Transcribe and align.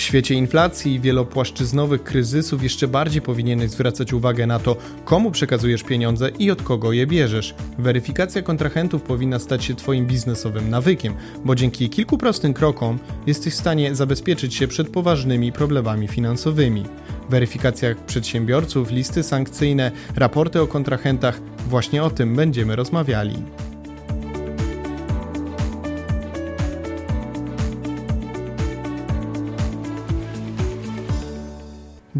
W 0.00 0.02
świecie 0.02 0.34
inflacji 0.34 0.94
i 0.94 1.00
wielopłaszczyznowych 1.00 2.02
kryzysów 2.02 2.62
jeszcze 2.62 2.88
bardziej 2.88 3.22
powinieneś 3.22 3.70
zwracać 3.70 4.12
uwagę 4.12 4.46
na 4.46 4.58
to, 4.58 4.76
komu 5.04 5.30
przekazujesz 5.30 5.82
pieniądze 5.82 6.30
i 6.38 6.50
od 6.50 6.62
kogo 6.62 6.92
je 6.92 7.06
bierzesz. 7.06 7.54
Weryfikacja 7.78 8.42
kontrahentów 8.42 9.02
powinna 9.02 9.38
stać 9.38 9.64
się 9.64 9.74
Twoim 9.74 10.06
biznesowym 10.06 10.70
nawykiem, 10.70 11.14
bo 11.44 11.54
dzięki 11.54 11.90
kilku 11.90 12.18
prostym 12.18 12.54
krokom 12.54 12.98
jesteś 13.26 13.54
w 13.54 13.56
stanie 13.56 13.94
zabezpieczyć 13.94 14.54
się 14.54 14.68
przed 14.68 14.88
poważnymi 14.88 15.52
problemami 15.52 16.08
finansowymi. 16.08 16.84
Weryfikacja 17.30 17.94
przedsiębiorców, 18.06 18.90
listy 18.90 19.22
sankcyjne, 19.22 19.92
raporty 20.16 20.60
o 20.60 20.66
kontrahentach 20.66 21.40
właśnie 21.68 22.02
o 22.02 22.10
tym 22.10 22.36
będziemy 22.36 22.76
rozmawiali. 22.76 23.34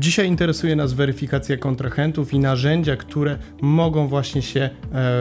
Dzisiaj 0.01 0.27
interesuje 0.27 0.77
nas 0.77 0.93
weryfikacja 0.93 1.57
kontrahentów 1.57 2.33
i 2.35 2.39
narzędzia, 2.39 2.97
które 2.97 3.39
mogą 3.61 4.09
właśnie 4.09 4.43
się 4.43 4.61
e, 4.61 4.71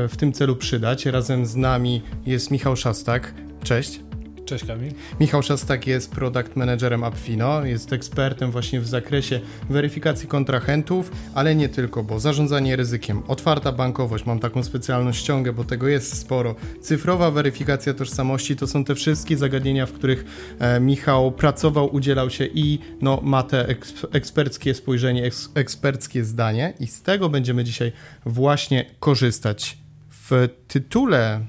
w 0.07 0.17
tym 0.17 0.33
celu 0.33 0.55
przydać. 0.55 1.05
Razem 1.05 1.45
z 1.45 1.55
nami 1.55 2.01
jest 2.25 2.51
Michał 2.51 2.75
Szastak. 2.75 3.33
Cześć. 3.63 4.08
Cześć 4.49 4.65
Kamil. 4.65 4.91
Michał 5.19 5.43
Szastak 5.43 5.87
jest 5.87 6.11
product 6.11 6.55
managerem 6.55 7.03
Appfino, 7.03 7.65
jest 7.65 7.93
ekspertem 7.93 8.51
właśnie 8.51 8.81
w 8.81 8.87
zakresie 8.87 9.39
weryfikacji 9.69 10.27
kontrahentów, 10.27 11.11
ale 11.35 11.55
nie 11.55 11.69
tylko, 11.69 12.03
bo 12.03 12.19
zarządzanie 12.19 12.75
ryzykiem, 12.75 13.23
otwarta 13.27 13.71
bankowość, 13.71 14.25
mam 14.25 14.39
taką 14.39 14.63
specjalną 14.63 15.13
ściągę, 15.13 15.53
bo 15.53 15.63
tego 15.63 15.87
jest 15.87 16.17
sporo, 16.17 16.55
cyfrowa 16.81 17.31
weryfikacja 17.31 17.93
tożsamości, 17.93 18.55
to 18.55 18.67
są 18.67 18.83
te 18.83 18.95
wszystkie 18.95 19.37
zagadnienia, 19.37 19.85
w 19.85 19.93
których 19.93 20.25
e, 20.59 20.79
Michał 20.79 21.31
pracował, 21.31 21.95
udzielał 21.95 22.29
się 22.29 22.45
i 22.45 22.79
no, 23.01 23.19
ma 23.23 23.43
te 23.43 23.75
eksperckie 24.11 24.73
spojrzenie, 24.73 25.23
eks 25.23 25.49
eksperckie 25.53 26.23
zdanie 26.23 26.73
i 26.79 26.87
z 26.87 27.01
tego 27.01 27.29
będziemy 27.29 27.63
dzisiaj 27.63 27.91
właśnie 28.25 28.85
korzystać. 28.99 29.77
W 30.09 30.49
tytule 30.67 31.41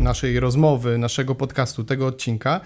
naszej 0.00 0.40
rozmowy, 0.40 0.98
naszego 0.98 1.34
podcastu, 1.34 1.84
tego 1.84 2.06
odcinka, 2.06 2.60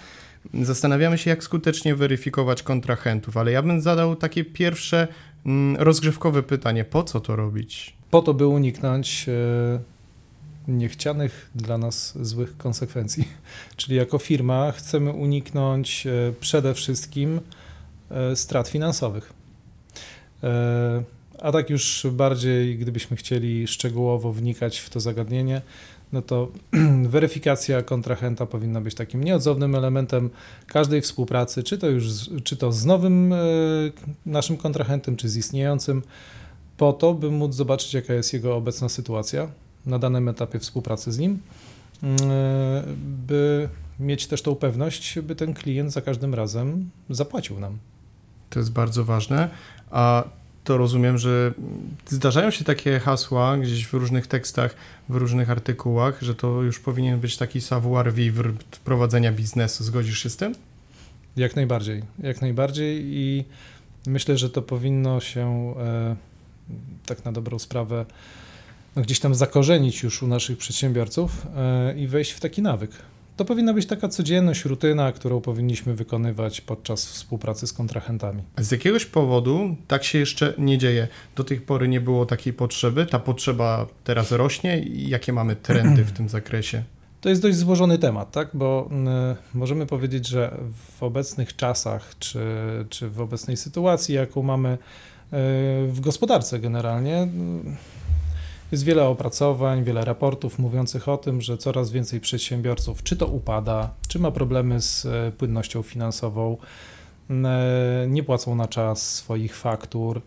zastanawiamy 0.63 1.19
się, 1.19 1.31
jak 1.31 1.45
skutecznie 1.45 1.95
weryfikować 1.95 2.63
kontrahentów, 2.63 3.37
ale 3.37 3.53
ja 3.53 3.63
bym 3.63 3.81
zadał 3.81 4.17
takie 4.17 4.45
pierwsze 4.45 5.09
mm, 5.47 5.77
rozgrzewkowe 5.77 6.43
pytanie: 6.43 6.85
po 6.85 7.03
co 7.03 7.21
to 7.21 7.37
robić? 7.37 7.97
Po 8.11 8.23
to, 8.23 8.35
by 8.35 8.47
uniknąć 8.47 9.27
e, 9.29 9.33
niechcianych 10.69 11.51
dla 11.55 11.79
nas 11.79 12.19
złych 12.27 12.57
konsekwencji. 12.57 13.29
Czyli 13.77 13.97
jako 13.97 14.19
firma 14.19 14.73
chcemy 14.73 15.11
uniknąć 15.11 16.07
e, 16.07 16.33
przede 16.41 16.75
wszystkim 16.75 17.41
e, 18.11 18.37
strat 18.37 18.69
finansowych. 18.69 19.33
A 21.41 21.53
tak 21.53 21.71
już 21.71 22.07
bardziej, 22.13 22.79
gdybyśmy 22.79 23.17
chcieli 23.17 23.67
szczegółowo 23.67 24.33
wnikać 24.33 24.79
w 24.79 24.91
to 24.91 25.01
zagadnienie, 25.01 25.63
no 26.13 26.23
to 26.23 26.49
weryfikacja 27.09 27.83
kontrahenta 27.83 28.47
powinna 28.47 28.81
być 28.81 28.95
takim 28.95 29.25
nieodzownym 29.25 29.75
elementem 29.75 30.31
każdej 30.67 31.01
współpracy, 31.01 31.63
czy 31.63 31.79
to 31.79 31.89
już 31.89 32.05
czy 32.45 32.57
to 32.57 32.73
z 32.73 32.85
nowym 32.85 33.33
e, 33.33 33.37
naszym 34.27 34.57
kontrahentem, 34.57 35.17
czy 35.17 35.29
z 35.29 35.37
istniejącym, 35.37 36.03
po 36.77 36.93
to, 36.93 37.15
by 37.15 37.31
móc 37.31 37.55
zobaczyć, 37.55 37.95
jaka 37.95 38.15
jest 38.15 38.33
jego 38.33 38.57
obecna 38.57 38.89
sytuacja 38.89 39.49
na 39.87 39.99
danym 39.99 40.29
etapie 40.29 40.59
współpracy 40.59 41.13
z 41.13 41.19
nim, 41.19 41.39
mm, 42.03 42.17
e, 42.31 42.85
by 43.27 43.69
mieć 44.01 44.27
też 44.27 44.43
tą 44.43 44.55
pewność, 44.55 45.21
by 45.21 45.37
ten 45.37 45.55
klient 45.55 45.93
za 45.93 46.01
każdym 46.01 46.35
razem 46.35 46.91
zapłacił 47.11 47.61
nam. 47.61 47.79
To 48.51 48.59
jest 48.59 48.73
bardzo 48.73 49.05
ważne. 49.05 49.49
A 49.91 50.25
to 50.65 50.77
rozumiem, 50.77 51.19
że 51.19 51.53
zdarzają 52.07 52.51
się 52.51 52.65
takie 52.65 52.99
hasła 52.99 53.59
gdzieś 53.59 53.87
w 53.87 53.95
różnych 53.95 54.27
tekstach, 54.27 54.75
w 55.09 55.17
różnych 55.17 55.51
artykułach, 55.51 56.23
że 56.23 56.35
to 56.35 56.63
już 56.63 56.81
powinien 56.81 57.21
być 57.21 57.37
taki 57.37 57.61
savoir 57.61 58.13
vivre 58.13 58.53
prowadzenia 58.85 59.33
biznesu. 59.33 59.85
Zgodzisz 59.85 60.23
się 60.23 60.31
z 60.31 60.37
tym? 60.37 60.55
Jak 61.37 61.57
najbardziej, 61.57 62.03
jak 62.19 62.41
najbardziej 62.41 63.03
i 63.05 63.45
myślę, 64.07 64.39
że 64.39 64.51
to 64.51 64.63
powinno 64.63 65.21
się 65.21 65.75
e, 65.79 66.17
tak 67.07 67.25
na 67.25 67.33
dobrą 67.33 67.59
sprawę 67.59 68.07
no, 68.97 69.03
gdzieś 69.03 69.21
tam 69.21 69.35
zakorzenić 69.35 70.03
już 70.03 70.23
u 70.23 70.27
naszych 70.27 70.59
przedsiębiorców 70.59 71.47
e, 71.57 71.95
i 71.99 72.07
wejść 72.07 72.33
w 72.33 72.41
taki 72.41 72.63
nawyk. 72.63 72.91
To 73.43 73.47
powinna 73.47 73.75
być 73.75 73.87
taka 73.87 74.09
codzienność, 74.09 74.65
rutyna, 74.65 75.13
którą 75.13 75.41
powinniśmy 75.41 75.95
wykonywać 75.95 76.61
podczas 76.61 77.07
współpracy 77.07 77.67
z 77.67 77.73
kontrahentami. 77.73 78.43
Z 78.59 78.71
jakiegoś 78.71 79.07
powodu 79.07 79.77
tak 79.89 80.05
się 80.05 80.19
jeszcze 80.19 80.55
nie 80.59 80.79
dzieje. 80.79 81.09
Do 81.37 81.45
tej 81.45 81.61
pory 81.61 81.89
nie 81.89 82.01
było 82.01 82.27
takiej 82.27 82.53
potrzeby. 82.53 83.07
Ta 83.07 83.19
potrzeba 83.19 83.87
teraz 84.05 84.33
rośnie 84.33 84.83
i 84.83 85.09
jakie 85.09 85.33
mamy 85.33 85.57
trendy 85.57 86.05
w 86.05 86.13
tym 86.13 86.29
zakresie? 86.29 86.83
To 87.21 87.29
jest 87.29 87.43
dość 87.43 87.57
złożony 87.57 87.99
temat, 87.99 88.31
tak? 88.33 88.49
bo 88.55 88.91
y, 89.53 89.59
możemy 89.59 89.87
powiedzieć, 89.87 90.27
że 90.27 90.59
w 90.97 91.03
obecnych 91.03 91.57
czasach, 91.57 92.15
czy, 92.19 92.41
czy 92.89 93.09
w 93.09 93.21
obecnej 93.21 93.57
sytuacji, 93.57 94.15
jaką 94.15 94.43
mamy 94.43 94.73
y, 94.73 94.79
w 95.89 96.01
gospodarce 96.01 96.59
generalnie, 96.59 97.23
y, 97.23 97.29
jest 98.73 98.85
wiele 98.85 99.05
opracowań, 99.05 99.85
wiele 99.85 100.05
raportów 100.05 100.59
mówiących 100.59 101.09
o 101.09 101.17
tym, 101.17 101.41
że 101.41 101.59
coraz 101.59 101.91
więcej 101.91 102.21
przedsiębiorców 102.21 103.03
czy 103.03 103.17
to 103.17 103.27
upada, 103.27 103.95
czy 104.09 104.19
ma 104.19 104.31
problemy 104.31 104.81
z 104.81 105.07
e, 105.07 105.33
płynnością 105.39 105.83
finansową, 105.83 106.57
e, 107.31 108.07
nie 108.09 108.23
płacą 108.23 108.55
na 108.55 108.69
czas 108.69 109.15
swoich 109.15 109.57
faktur. 109.57 110.23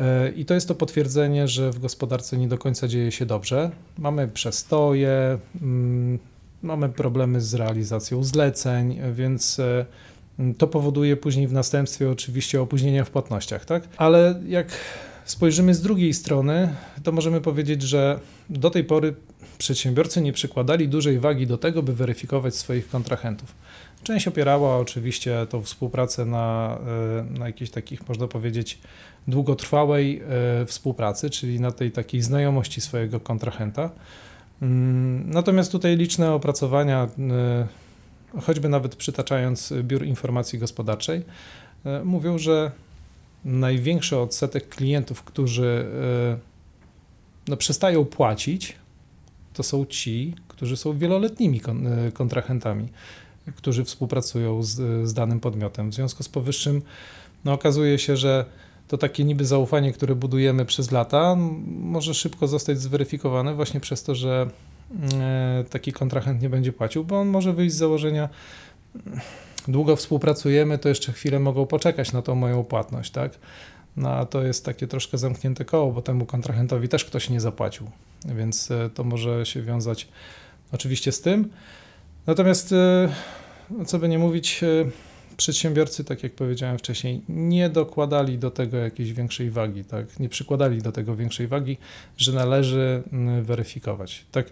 E, 0.00 0.30
I 0.30 0.44
to 0.44 0.54
jest 0.54 0.68
to 0.68 0.74
potwierdzenie, 0.74 1.48
że 1.48 1.70
w 1.70 1.78
gospodarce 1.78 2.36
nie 2.36 2.48
do 2.48 2.58
końca 2.58 2.88
dzieje 2.88 3.12
się 3.12 3.26
dobrze. 3.26 3.70
Mamy 3.98 4.28
przestoje, 4.28 5.38
mm, 5.62 6.18
mamy 6.62 6.88
problemy 6.88 7.40
z 7.40 7.54
realizacją 7.54 8.24
zleceń, 8.24 9.00
więc 9.12 9.60
to 10.58 10.66
powoduje 10.66 11.16
później 11.16 11.48
w 11.48 11.52
następstwie 11.52 12.10
oczywiście 12.10 12.62
opóźnienia 12.62 13.04
w 13.04 13.10
płatnościach, 13.10 13.64
tak? 13.64 13.88
Ale 13.96 14.40
jak 14.46 14.66
spojrzymy 15.28 15.74
z 15.74 15.80
drugiej 15.80 16.14
strony, 16.14 16.74
to 17.02 17.12
możemy 17.12 17.40
powiedzieć, 17.40 17.82
że 17.82 18.20
do 18.50 18.70
tej 18.70 18.84
pory 18.84 19.14
przedsiębiorcy 19.58 20.20
nie 20.20 20.32
przykładali 20.32 20.88
dużej 20.88 21.18
wagi 21.18 21.46
do 21.46 21.58
tego, 21.58 21.82
by 21.82 21.94
weryfikować 21.94 22.56
swoich 22.56 22.88
kontrahentów. 22.88 23.54
Część 24.02 24.28
opierała 24.28 24.76
oczywiście 24.76 25.46
tą 25.50 25.62
współpracę 25.62 26.24
na, 26.24 26.78
e, 27.30 27.38
na 27.38 27.46
jakiejś 27.46 27.70
takich, 27.70 28.08
można 28.08 28.28
powiedzieć, 28.28 28.78
długotrwałej 29.28 30.22
e, 30.62 30.66
współpracy, 30.66 31.30
czyli 31.30 31.60
na 31.60 31.70
tej 31.70 31.92
takiej 31.92 32.22
znajomości 32.22 32.80
swojego 32.80 33.20
kontrahenta. 33.20 33.90
Mm, 34.62 35.30
natomiast 35.30 35.72
tutaj 35.72 35.96
liczne 35.96 36.32
opracowania, 36.32 37.08
e, 37.18 38.40
choćby 38.40 38.68
nawet 38.68 38.96
przytaczając 38.96 39.72
Biur 39.82 40.04
Informacji 40.04 40.58
Gospodarczej, 40.58 41.22
mówią, 42.04 42.38
że 42.38 42.72
największy 43.44 44.18
odsetek 44.18 44.68
klientów, 44.68 45.22
którzy 45.22 45.86
e, 46.34 46.38
no, 47.48 47.56
przestają 47.56 48.04
płacić, 48.04 48.76
to 49.54 49.62
są 49.62 49.86
ci, 49.86 50.34
którzy 50.48 50.76
są 50.76 50.98
wieloletnimi 50.98 51.60
e, 52.06 52.12
kontrahentami, 52.12 52.88
którzy 53.56 53.84
współpracują 53.84 54.62
z, 54.62 55.08
z 55.08 55.14
danym 55.14 55.40
podmiotem. 55.40 55.90
W 55.90 55.94
związku 55.94 56.22
z 56.22 56.28
powyższym 56.28 56.82
no, 57.44 57.52
okazuje 57.52 57.98
się, 57.98 58.16
że 58.16 58.44
to 58.88 58.98
takie 58.98 59.24
niby 59.24 59.44
zaufanie, 59.44 59.92
które 59.92 60.14
budujemy 60.14 60.64
przez 60.64 60.90
lata, 60.90 61.36
może 61.66 62.14
szybko 62.14 62.48
zostać 62.48 62.80
zweryfikowane 62.80 63.54
właśnie 63.54 63.80
przez 63.80 64.02
to, 64.02 64.14
że 64.14 64.50
e, 65.12 65.64
taki 65.70 65.92
kontrahent 65.92 66.42
nie 66.42 66.50
będzie 66.50 66.72
płacił, 66.72 67.04
bo 67.04 67.20
on 67.20 67.28
może 67.28 67.52
wyjść 67.52 67.74
z 67.74 67.78
założenia 67.78 68.28
długo 69.68 69.96
współpracujemy, 69.96 70.78
to 70.78 70.88
jeszcze 70.88 71.12
chwilę 71.12 71.40
mogą 71.40 71.66
poczekać 71.66 72.12
na 72.12 72.22
tą 72.22 72.34
moją 72.34 72.64
płatność, 72.64 73.10
tak? 73.10 73.38
No 73.96 74.10
a 74.10 74.26
to 74.26 74.42
jest 74.42 74.64
takie 74.64 74.86
troszkę 74.86 75.18
zamknięte 75.18 75.64
koło, 75.64 75.92
bo 75.92 76.02
temu 76.02 76.26
kontrahentowi 76.26 76.88
też 76.88 77.04
ktoś 77.04 77.30
nie 77.30 77.40
zapłacił, 77.40 77.90
więc 78.36 78.70
e, 78.70 78.90
to 78.94 79.04
może 79.04 79.46
się 79.46 79.62
wiązać 79.62 80.08
oczywiście 80.72 81.12
z 81.12 81.20
tym. 81.20 81.50
Natomiast, 82.26 82.72
e, 82.72 83.08
no 83.70 83.84
co 83.84 83.98
by 83.98 84.08
nie 84.08 84.18
mówić, 84.18 84.60
e, 84.62 84.90
przedsiębiorcy, 85.36 86.04
tak 86.04 86.22
jak 86.22 86.32
powiedziałem 86.32 86.78
wcześniej, 86.78 87.22
nie 87.28 87.68
dokładali 87.68 88.38
do 88.38 88.50
tego 88.50 88.76
jakiejś 88.76 89.12
większej 89.12 89.50
wagi, 89.50 89.84
tak? 89.84 90.20
nie 90.20 90.28
przykładali 90.28 90.82
do 90.82 90.92
tego 90.92 91.16
większej 91.16 91.48
wagi, 91.48 91.76
że 92.16 92.32
należy 92.32 93.02
weryfikować. 93.42 94.24
Tak, 94.32 94.46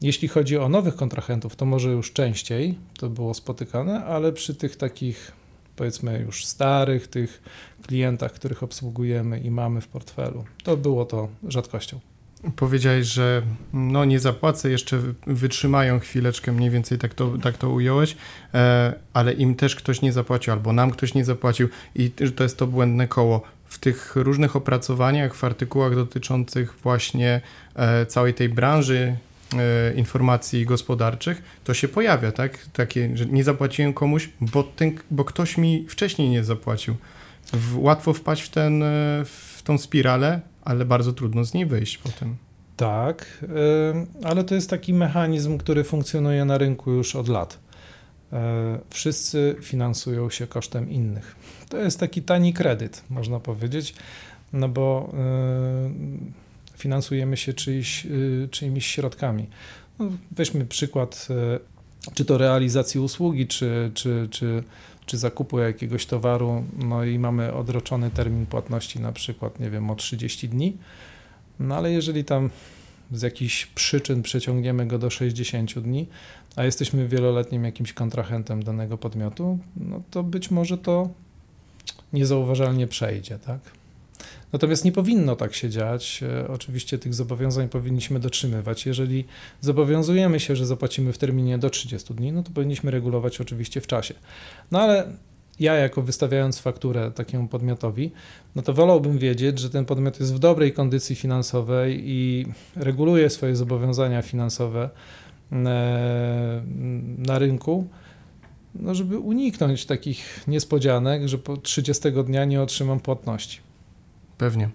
jeśli 0.00 0.28
chodzi 0.28 0.58
o 0.58 0.68
nowych 0.68 0.96
kontrahentów, 0.96 1.56
to 1.56 1.66
może 1.66 1.90
już 1.90 2.12
częściej 2.12 2.74
to 2.98 3.08
było 3.08 3.34
spotykane, 3.34 4.04
ale 4.04 4.32
przy 4.32 4.54
tych 4.54 4.76
takich 4.76 5.32
powiedzmy 5.76 6.22
już 6.26 6.44
starych, 6.44 7.08
tych 7.08 7.42
klientach, 7.86 8.32
których 8.32 8.62
obsługujemy 8.62 9.40
i 9.40 9.50
mamy 9.50 9.80
w 9.80 9.88
portfelu, 9.88 10.44
to 10.64 10.76
było 10.76 11.04
to 11.04 11.28
rzadkością. 11.48 12.00
powiedziałeś, 12.56 13.06
że 13.06 13.42
no 13.72 14.04
nie 14.04 14.20
zapłacę, 14.20 14.70
jeszcze 14.70 14.98
wytrzymają 15.26 16.00
chwileczkę, 16.00 16.52
mniej 16.52 16.70
więcej 16.70 16.98
tak 16.98 17.14
to, 17.14 17.38
tak 17.42 17.58
to 17.58 17.70
ująłeś, 17.70 18.16
e, 18.54 18.94
ale 19.12 19.32
im 19.32 19.54
też 19.54 19.76
ktoś 19.76 20.02
nie 20.02 20.12
zapłacił, 20.12 20.52
albo 20.52 20.72
nam 20.72 20.90
ktoś 20.90 21.14
nie 21.14 21.24
zapłacił 21.24 21.68
i 21.94 22.10
to 22.10 22.42
jest 22.42 22.58
to 22.58 22.66
błędne 22.66 23.08
koło. 23.08 23.42
W 23.64 23.78
tych 23.78 24.16
różnych 24.16 24.56
opracowaniach, 24.56 25.34
w 25.34 25.44
artykułach 25.44 25.94
dotyczących 25.94 26.74
właśnie 26.82 27.40
e, 27.74 28.06
całej 28.06 28.34
tej 28.34 28.48
branży 28.48 29.16
informacji 29.96 30.66
gospodarczych, 30.66 31.42
to 31.64 31.74
się 31.74 31.88
pojawia, 31.88 32.32
tak? 32.32 32.66
Takie, 32.72 33.16
że 33.16 33.26
nie 33.26 33.44
zapłaciłem 33.44 33.92
komuś, 33.92 34.30
bo, 34.40 34.62
ten, 34.62 34.92
bo 35.10 35.24
ktoś 35.24 35.58
mi 35.58 35.86
wcześniej 35.88 36.28
nie 36.28 36.44
zapłacił. 36.44 36.96
W, 37.52 37.78
łatwo 37.78 38.12
wpaść 38.12 38.42
w, 38.42 38.48
ten, 38.48 38.84
w 39.24 39.62
tą 39.64 39.78
spiralę, 39.78 40.40
ale 40.62 40.84
bardzo 40.84 41.12
trudno 41.12 41.44
z 41.44 41.54
niej 41.54 41.66
wyjść 41.66 41.98
potem. 41.98 42.36
Tak, 42.76 43.44
ale 44.24 44.44
to 44.44 44.54
jest 44.54 44.70
taki 44.70 44.94
mechanizm, 44.94 45.58
który 45.58 45.84
funkcjonuje 45.84 46.44
na 46.44 46.58
rynku 46.58 46.90
już 46.90 47.16
od 47.16 47.28
lat. 47.28 47.58
E, 48.32 48.78
wszyscy 48.90 49.56
finansują 49.60 50.30
się 50.30 50.46
kosztem 50.46 50.90
innych. 50.90 51.36
To 51.68 51.78
jest 51.78 52.00
taki 52.00 52.22
tani 52.22 52.52
kredyt, 52.52 53.04
można 53.10 53.40
powiedzieć, 53.40 53.94
no 54.52 54.68
bo 54.68 55.12
e, 55.14 55.90
finansujemy 56.76 57.36
się 57.36 57.52
czyjś, 57.52 58.06
e, 58.06 58.48
czyimiś 58.48 58.86
środkami. 58.86 59.46
No 59.98 60.10
weźmy 60.30 60.66
przykład, 60.66 61.28
czy 62.14 62.24
to 62.24 62.38
realizacji 62.38 63.00
usługi, 63.00 63.46
czy, 63.46 63.90
czy, 63.94 64.28
czy, 64.30 64.62
czy 65.06 65.18
zakupu 65.18 65.58
jakiegoś 65.58 66.06
towaru, 66.06 66.64
no 66.78 67.04
i 67.04 67.18
mamy 67.18 67.52
odroczony 67.52 68.10
termin 68.10 68.46
płatności, 68.46 69.00
na 69.00 69.12
przykład, 69.12 69.60
nie 69.60 69.70
wiem, 69.70 69.90
o 69.90 69.94
30 69.94 70.48
dni 70.48 70.76
no 71.60 71.76
ale 71.76 71.92
jeżeli 71.92 72.24
tam 72.24 72.50
z 73.12 73.22
jakichś 73.22 73.66
przyczyn 73.66 74.22
przeciągniemy 74.22 74.86
go 74.86 74.98
do 74.98 75.10
60 75.10 75.78
dni, 75.78 76.06
a 76.56 76.64
jesteśmy 76.64 77.08
wieloletnim 77.08 77.64
jakimś 77.64 77.92
kontrahentem 77.92 78.62
danego 78.62 78.98
podmiotu, 78.98 79.58
no 79.76 80.02
to 80.10 80.22
być 80.22 80.50
może 80.50 80.78
to 80.78 81.08
niezauważalnie 82.12 82.86
przejdzie, 82.86 83.38
tak? 83.38 83.60
Natomiast 84.52 84.84
nie 84.84 84.92
powinno 84.92 85.36
tak 85.36 85.54
się 85.54 85.70
dziać. 85.70 86.22
E, 86.22 86.48
oczywiście 86.48 86.98
tych 86.98 87.14
zobowiązań 87.14 87.68
powinniśmy 87.68 88.20
dotrzymywać. 88.20 88.86
Jeżeli 88.86 89.24
zobowiązujemy 89.60 90.40
się, 90.40 90.56
że 90.56 90.66
zapłacimy 90.66 91.12
w 91.12 91.18
terminie 91.18 91.58
do 91.58 91.70
30 91.70 92.14
dni, 92.14 92.32
no 92.32 92.42
to 92.42 92.50
powinniśmy 92.50 92.90
regulować 92.90 93.40
oczywiście 93.40 93.80
w 93.80 93.86
czasie. 93.86 94.14
No 94.70 94.80
ale 94.80 95.12
ja 95.60 95.74
jako 95.74 96.02
wystawiając 96.02 96.58
fakturę 96.58 97.10
takiemu 97.10 97.48
podmiotowi, 97.48 98.12
no 98.54 98.62
to 98.62 98.72
wolałbym 98.72 99.18
wiedzieć, 99.18 99.58
że 99.58 99.70
ten 99.70 99.84
podmiot 99.84 100.20
jest 100.20 100.34
w 100.34 100.38
dobrej 100.38 100.72
kondycji 100.72 101.16
finansowej 101.16 102.02
i 102.04 102.46
reguluje 102.76 103.30
swoje 103.30 103.56
zobowiązania 103.56 104.22
finansowe 104.22 104.90
e, 105.52 106.62
na 107.18 107.38
rynku, 107.38 107.88
no 108.74 108.94
żeby 108.94 109.18
uniknąć 109.18 109.86
takich 109.86 110.44
niespodzianek, 110.48 111.28
że 111.28 111.38
po 111.38 111.56
30 111.56 112.12
dnia 112.26 112.44
nie 112.44 112.62
otrzymam 112.62 113.00
płatności. 113.00 113.65
Pewnie. 114.38 114.70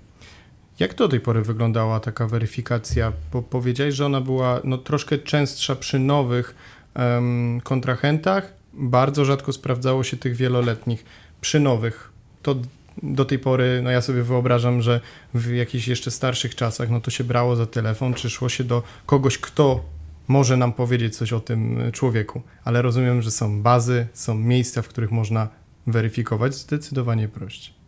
Jak 0.80 0.96
do 0.96 1.08
tej 1.08 1.20
pory 1.20 1.42
wyglądała 1.42 2.00
taka 2.00 2.28
weryfikacja? 2.28 3.14
Bo 3.34 3.42
powiedziałeś, 3.42 3.96
że 3.96 4.06
ona 4.06 4.22
była 4.22 4.62
no, 4.64 4.78
troszkę 4.78 5.18
częstsza 5.18 5.76
przy 5.76 6.00
nowych 6.00 6.56
um, 6.96 7.62
kontrahentach, 7.64 8.54
bardzo 8.74 9.26
rzadko 9.26 9.54
sprawdzało 9.54 10.04
się 10.04 10.18
tych 10.18 10.36
wieloletnich. 10.36 11.06
Przy 11.42 11.60
nowych 11.60 12.12
to 12.42 12.56
do 13.04 13.26
tej 13.26 13.40
pory, 13.40 13.82
no 13.84 13.90
ja 13.90 14.02
sobie 14.02 14.24
wyobrażam, 14.24 14.82
że 14.82 15.02
w 15.34 15.52
jakichś 15.54 15.88
jeszcze 15.88 16.12
starszych 16.12 16.56
czasach, 16.56 16.90
no 16.90 17.02
to 17.02 17.12
się 17.12 17.24
brało 17.24 17.56
za 17.56 17.66
telefon, 17.66 18.14
czy 18.14 18.30
szło 18.30 18.50
się 18.50 18.64
do 18.64 18.84
kogoś, 19.06 19.38
kto 19.38 19.86
może 20.28 20.58
nam 20.58 20.74
powiedzieć 20.74 21.18
coś 21.18 21.34
o 21.34 21.40
tym 21.40 21.92
człowieku, 21.92 22.42
ale 22.64 22.82
rozumiem, 22.82 23.22
że 23.22 23.32
są 23.32 23.62
bazy, 23.62 24.08
są 24.14 24.36
miejsca, 24.36 24.82
w 24.82 24.88
których 24.88 25.12
można 25.12 25.48
weryfikować 25.88 26.56
zdecydowanie 26.56 27.28
prościej. 27.28 27.81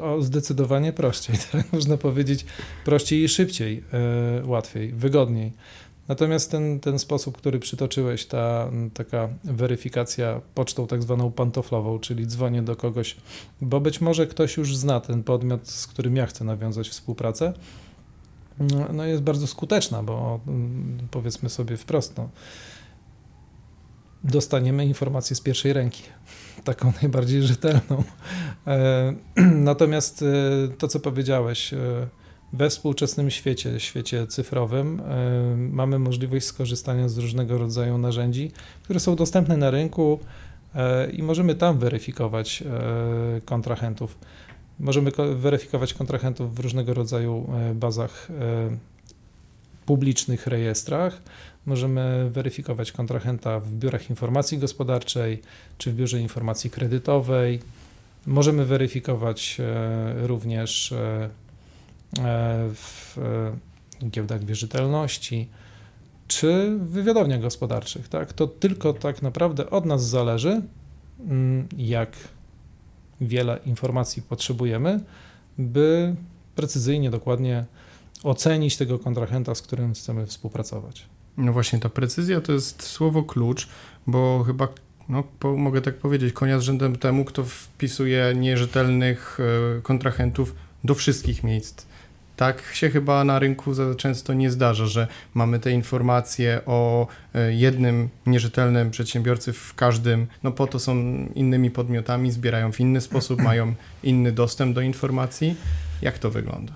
To 0.00 0.22
zdecydowanie 0.22 0.92
prościej, 0.92 1.36
tak 1.52 1.72
można 1.72 1.96
powiedzieć 1.96 2.44
prościej 2.84 3.22
i 3.22 3.28
szybciej, 3.28 3.84
yy, 4.40 4.46
łatwiej, 4.46 4.92
wygodniej. 4.92 5.52
Natomiast 6.08 6.50
ten, 6.50 6.80
ten 6.80 6.98
sposób, 6.98 7.38
który 7.38 7.58
przytoczyłeś, 7.58 8.26
ta 8.26 8.70
taka 8.94 9.28
weryfikacja 9.44 10.40
pocztą 10.54 10.86
tak 10.86 11.02
zwaną 11.02 11.32
pantoflową, 11.32 11.98
czyli 11.98 12.26
dzwonię 12.26 12.62
do 12.62 12.76
kogoś, 12.76 13.16
bo 13.60 13.80
być 13.80 14.00
może 14.00 14.26
ktoś 14.26 14.56
już 14.56 14.76
zna 14.76 15.00
ten 15.00 15.22
podmiot, 15.22 15.68
z 15.68 15.86
którym 15.86 16.16
ja 16.16 16.26
chcę 16.26 16.44
nawiązać 16.44 16.88
współpracę, 16.88 17.52
no 18.92 19.04
jest 19.04 19.22
bardzo 19.22 19.46
skuteczna, 19.46 20.02
bo 20.02 20.40
mm, 20.46 20.98
powiedzmy 21.10 21.48
sobie 21.48 21.76
wprost, 21.76 22.16
no, 22.16 22.28
dostaniemy 24.24 24.86
informację 24.86 25.36
z 25.36 25.40
pierwszej 25.40 25.72
ręki, 25.72 26.02
taką 26.64 26.92
najbardziej 27.02 27.42
rzetelną. 27.42 28.04
E, 28.66 29.14
natomiast 29.70 30.22
e, 30.22 30.26
to, 30.78 30.88
co 30.88 31.00
powiedziałeś, 31.00 31.72
e, 31.74 31.78
we 32.52 32.70
współczesnym 32.70 33.30
świecie, 33.30 33.80
świecie 33.80 34.26
cyfrowym, 34.26 35.02
mamy 35.56 35.98
możliwość 35.98 36.46
skorzystania 36.46 37.08
z 37.08 37.18
różnego 37.18 37.58
rodzaju 37.58 37.98
narzędzi, 37.98 38.50
które 38.82 39.00
są 39.00 39.16
dostępne 39.16 39.56
na 39.56 39.70
rynku 39.70 40.18
i 41.12 41.22
możemy 41.22 41.54
tam 41.54 41.78
weryfikować 41.78 42.64
kontrahentów. 43.44 44.18
Możemy 44.80 45.10
weryfikować 45.34 45.94
kontrahentów 45.94 46.54
w 46.54 46.58
różnego 46.58 46.94
rodzaju 46.94 47.50
bazach 47.74 48.28
publicznych 49.86 50.46
rejestrach. 50.46 51.22
Możemy 51.68 52.30
weryfikować 52.30 52.92
kontrahenta 52.92 53.60
w 53.60 53.74
biurach 53.74 54.10
informacji 54.10 54.58
gospodarczej 54.58 55.42
czy 55.78 55.92
w 55.92 55.94
biurze 55.94 56.20
informacji 56.20 56.70
kredytowej. 56.70 57.60
Możemy 58.26 58.64
weryfikować 58.64 59.58
również 60.22 60.94
E, 62.16 62.70
w 62.74 63.18
e, 64.02 64.08
giełdach 64.10 64.44
wierzytelności 64.44 65.48
czy 66.28 66.78
w 66.80 66.88
wywiadowniach 66.88 67.40
gospodarczych. 67.40 68.08
Tak? 68.08 68.32
To 68.32 68.46
tylko 68.46 68.92
tak 68.92 69.22
naprawdę 69.22 69.70
od 69.70 69.86
nas 69.86 70.08
zależy, 70.08 70.62
mm, 71.20 71.68
jak 71.76 72.16
wiele 73.20 73.58
informacji 73.66 74.22
potrzebujemy, 74.22 75.00
by 75.58 76.14
precyzyjnie, 76.54 77.10
dokładnie 77.10 77.64
ocenić 78.22 78.76
tego 78.76 78.98
kontrahenta, 78.98 79.54
z 79.54 79.62
którym 79.62 79.94
chcemy 79.94 80.26
współpracować. 80.26 81.06
No 81.38 81.52
właśnie, 81.52 81.78
ta 81.78 81.88
precyzja 81.88 82.40
to 82.40 82.52
jest 82.52 82.82
słowo 82.82 83.22
klucz, 83.22 83.68
bo 84.06 84.44
chyba, 84.46 84.68
no, 85.08 85.24
po, 85.38 85.56
mogę 85.56 85.80
tak 85.82 85.94
powiedzieć, 85.94 86.32
konia 86.32 86.58
z 86.58 86.62
rzędem 86.62 86.96
temu, 86.96 87.24
kto 87.24 87.44
wpisuje 87.44 88.34
nierzetelnych 88.36 89.38
e, 89.78 89.82
kontrahentów 89.82 90.54
do 90.84 90.94
wszystkich 90.94 91.44
miejsc 91.44 91.86
tak 92.38 92.62
się 92.72 92.90
chyba 92.90 93.24
na 93.24 93.38
rynku 93.38 93.74
za 93.74 93.94
często 93.94 94.34
nie 94.34 94.50
zdarza, 94.50 94.86
że 94.86 95.08
mamy 95.34 95.58
te 95.58 95.70
informacje 95.70 96.60
o 96.66 97.06
e, 97.34 97.54
jednym 97.54 98.08
nierzetelnym 98.26 98.90
przedsiębiorcy 98.90 99.52
w 99.52 99.74
każdym, 99.74 100.26
no 100.42 100.52
po 100.52 100.66
to 100.66 100.78
są 100.78 100.94
innymi 101.34 101.70
podmiotami, 101.70 102.30
zbierają 102.30 102.72
w 102.72 102.80
inny 102.80 103.00
sposób, 103.00 103.42
mają 103.42 103.74
inny 104.02 104.32
dostęp 104.32 104.74
do 104.74 104.80
informacji. 104.80 105.56
Jak 106.02 106.18
to 106.18 106.30
wygląda? 106.30 106.72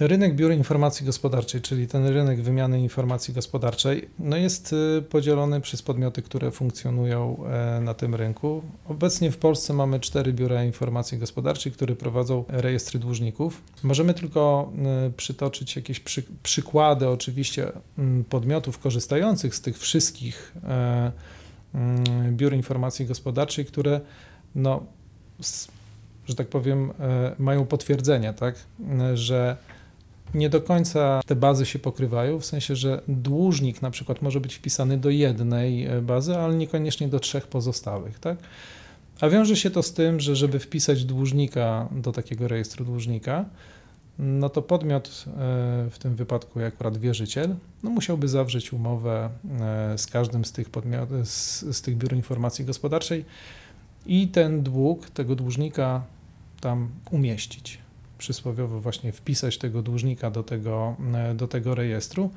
Rynek 0.00 0.34
biur 0.34 0.52
informacji 0.52 1.06
gospodarczej, 1.06 1.60
czyli 1.60 1.88
ten 1.88 2.06
rynek 2.06 2.42
wymiany 2.42 2.80
informacji 2.80 3.34
gospodarczej, 3.34 4.08
no 4.18 4.36
jest 4.36 4.72
y, 4.72 5.02
podzielony 5.02 5.60
przez 5.60 5.82
podmioty, 5.82 6.22
które 6.22 6.50
funkcjonują 6.50 7.36
e, 7.46 7.80
na 7.80 7.94
tym 7.94 8.14
rynku. 8.14 8.62
Obecnie 8.88 9.30
w 9.30 9.36
Polsce 9.36 9.72
mamy 9.72 10.00
cztery 10.00 10.32
biura 10.32 10.64
informacji 10.64 11.18
gospodarczej, 11.18 11.72
które 11.72 11.96
prowadzą 11.96 12.44
rejestry 12.48 12.98
dłużników. 12.98 13.62
Możemy 13.82 14.14
tylko 14.14 14.72
y, 15.08 15.10
przytoczyć 15.10 15.76
jakieś 15.76 16.00
przy, 16.00 16.22
przykłady, 16.42 17.08
oczywiście, 17.08 17.72
mm, 17.98 18.24
podmiotów 18.24 18.78
korzystających 18.78 19.54
z 19.54 19.60
tych 19.60 19.78
wszystkich 19.78 20.54
e, 20.64 21.12
mm, 21.74 22.36
biur 22.36 22.54
informacji 22.54 23.06
gospodarczej, 23.06 23.64
które 23.64 24.00
no, 24.54 24.86
że 26.26 26.34
tak 26.34 26.48
powiem, 26.48 26.92
e, 27.00 27.34
mają 27.38 27.66
potwierdzenie, 27.66 28.32
tak, 28.32 28.54
że 29.14 29.56
nie 30.34 30.50
do 30.50 30.60
końca 30.60 31.20
te 31.26 31.36
bazy 31.36 31.66
się 31.66 31.78
pokrywają, 31.78 32.38
w 32.38 32.44
sensie, 32.44 32.76
że 32.76 33.02
dłużnik 33.08 33.82
na 33.82 33.90
przykład 33.90 34.22
może 34.22 34.40
być 34.40 34.54
wpisany 34.54 34.98
do 34.98 35.10
jednej 35.10 35.86
e, 35.86 36.02
bazy, 36.02 36.36
ale 36.36 36.54
niekoniecznie 36.54 37.08
do 37.08 37.20
trzech 37.20 37.46
pozostałych, 37.46 38.18
tak? 38.18 38.38
A 39.20 39.28
wiąże 39.28 39.56
się 39.56 39.70
to 39.70 39.82
z 39.82 39.92
tym, 39.92 40.20
że 40.20 40.36
żeby 40.36 40.58
wpisać 40.58 41.04
dłużnika 41.04 41.88
do 41.92 42.12
takiego 42.12 42.48
rejestru 42.48 42.84
dłużnika, 42.84 43.44
no 44.18 44.48
to 44.48 44.62
podmiot, 44.62 45.24
e, 45.26 45.32
w 45.90 45.96
tym 45.98 46.14
wypadku 46.14 46.60
akurat 46.60 46.98
wierzyciel, 46.98 47.56
no 47.82 47.90
musiałby 47.90 48.28
zawrzeć 48.28 48.72
umowę 48.72 49.30
e, 49.60 49.98
z 49.98 50.06
każdym 50.06 50.44
z 50.44 50.52
tych 50.52 50.70
podmiotów, 50.70 51.28
z, 51.28 51.60
z 51.76 51.82
tych 51.82 51.96
biur 51.96 52.12
informacji 52.12 52.64
gospodarczej 52.64 53.24
i 54.06 54.28
ten 54.28 54.62
dług 54.62 55.10
tego 55.10 55.34
dłużnika 55.34 56.02
tam 56.60 56.88
umieścić. 57.10 57.85
Przysłowiowo 58.18 58.80
właśnie 58.80 59.12
wpisać 59.12 59.58
tego 59.58 59.82
dłużnika 59.82 60.30
do 60.30 60.42
tego, 60.42 60.96
do 61.34 61.48
tego 61.48 61.74
rejestru. 61.74 62.30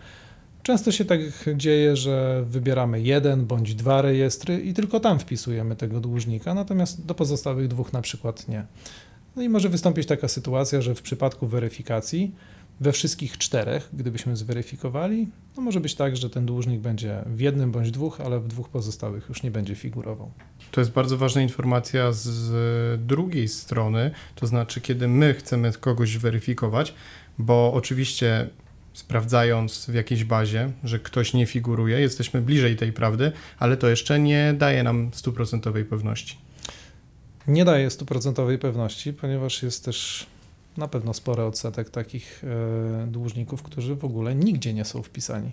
Często 0.64 0.92
się 0.92 1.06
tak 1.06 1.20
dzieje, 1.56 1.96
że 1.96 2.44
wybieramy 2.48 3.02
jeden 3.02 3.46
bądź 3.46 3.76
dwa 3.76 4.02
rejestry 4.02 4.60
i 4.60 4.74
tylko 4.74 5.00
tam 5.00 5.20
wpisujemy 5.20 5.76
tego 5.76 6.00
dłużnika, 6.00 6.54
natomiast 6.54 7.06
do 7.06 7.16
pozostałych 7.16 7.68
dwóch 7.68 7.94
na 7.94 8.02
przykład 8.02 8.48
nie. 8.48 8.66
No 9.36 9.42
i 9.42 9.50
może 9.50 9.70
wystąpić 9.70 10.08
taka 10.08 10.28
sytuacja, 10.28 10.82
że 10.82 10.96
w 10.96 11.02
przypadku 11.02 11.48
weryfikacji 11.48 12.36
we 12.82 12.92
wszystkich 12.92 13.38
czterech, 13.38 13.90
gdybyśmy 13.94 14.36
zweryfikowali, 14.36 15.28
no 15.58 15.64
może 15.64 15.80
być 15.80 15.96
tak, 15.96 16.18
że 16.18 16.30
ten 16.30 16.46
dłużnik 16.46 16.80
będzie 16.80 17.24
w 17.26 17.40
jednym 17.40 17.72
bądź 17.72 17.92
dwóch, 17.92 18.22
ale 18.22 18.40
w 18.40 18.48
dwóch 18.48 18.70
pozostałych 18.70 19.30
już 19.30 19.44
nie 19.44 19.52
będzie 19.52 19.76
figurował. 19.76 20.32
To 20.72 20.82
jest 20.82 20.92
bardzo 20.92 21.18
ważna 21.18 21.42
informacja 21.42 22.12
z 22.12 23.02
drugiej 23.02 23.48
strony, 23.48 24.12
to 24.36 24.48
znaczy, 24.48 24.82
kiedy 24.82 25.08
my 25.08 25.34
chcemy 25.34 25.72
kogoś 25.72 26.18
weryfikować, 26.18 26.94
bo 27.38 27.74
oczywiście 27.74 28.50
sprawdzając 28.94 29.86
w 29.86 29.94
jakiejś 29.94 30.24
bazie, 30.24 30.72
że 30.84 31.00
ktoś 31.00 31.34
nie 31.34 31.46
figuruje, 31.46 32.00
jesteśmy 32.00 32.42
bliżej 32.42 32.76
tej 32.76 32.94
prawdy, 32.94 33.32
ale 33.60 33.78
to 33.78 33.90
jeszcze 33.90 34.20
nie 34.20 34.54
daje 34.58 34.84
nam 34.84 35.10
stuprocentowej 35.14 35.86
pewności. 35.86 36.38
Nie 37.48 37.66
daje 37.66 37.90
stuprocentowej 37.90 38.60
pewności, 38.60 39.14
ponieważ 39.14 39.64
jest 39.64 39.86
też 39.86 40.28
na 40.78 40.88
pewno 40.88 41.14
spory 41.14 41.44
odsetek 41.44 41.90
takich 41.90 42.44
e, 42.44 43.08
dłużników, 43.08 43.64
którzy 43.64 43.96
w 43.96 44.06
ogóle 44.06 44.36
nigdzie 44.36 44.74
nie 44.74 44.86
są 44.86 45.04
wpisani. 45.04 45.52